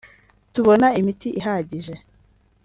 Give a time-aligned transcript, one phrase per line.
[0.53, 1.93] tubona imiti ihagije